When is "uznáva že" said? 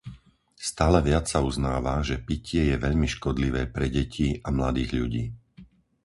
1.49-2.17